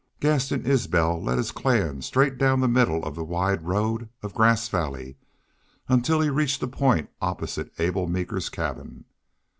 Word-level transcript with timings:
Gaston 0.19 0.65
Isbel 0.65 1.21
led 1.21 1.37
his 1.37 1.51
clan 1.51 2.01
straight 2.01 2.39
down 2.39 2.59
the 2.59 2.67
middle 2.67 3.05
of 3.05 3.13
the 3.13 3.23
wide 3.23 3.67
road 3.67 4.09
of 4.23 4.33
Grass 4.33 4.67
Valley 4.67 5.15
until 5.87 6.21
he 6.21 6.29
reached 6.31 6.63
a 6.63 6.67
point 6.67 7.11
opposite 7.21 7.71
Abel 7.77 8.07
Meeker's 8.07 8.49
cabin. 8.49 9.05